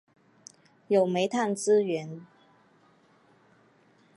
[0.87, 2.25] 有煤炭资源。